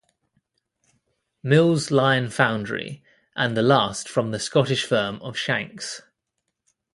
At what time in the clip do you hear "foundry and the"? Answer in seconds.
2.31-3.61